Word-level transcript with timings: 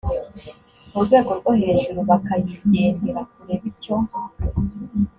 mu 0.91 0.99
rwego 1.05 1.31
rwo 1.39 1.51
hejuru 1.61 1.99
bakayigendera 2.09 3.21
kure 3.31 3.53
bityo 3.61 3.95